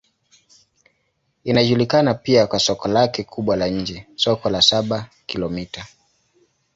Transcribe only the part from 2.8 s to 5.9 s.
lake kubwa la nje, Soko la Saba-Kilomita.